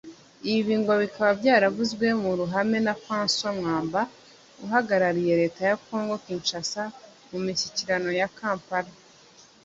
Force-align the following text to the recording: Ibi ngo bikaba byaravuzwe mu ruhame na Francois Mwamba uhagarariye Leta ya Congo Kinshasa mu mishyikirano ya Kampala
Ibi 0.55 0.73
ngo 0.81 0.93
bikaba 1.01 1.31
byaravuzwe 1.39 2.07
mu 2.21 2.31
ruhame 2.39 2.77
na 2.85 2.93
Francois 3.03 3.55
Mwamba 3.59 4.01
uhagarariye 4.65 5.33
Leta 5.41 5.61
ya 5.69 5.77
Congo 5.85 6.15
Kinshasa 6.25 6.83
mu 7.29 7.37
mishyikirano 7.45 8.09
ya 8.19 8.27
Kampala 8.37 8.91